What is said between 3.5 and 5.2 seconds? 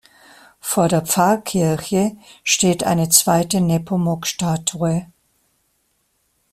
Nepomuk-Statue.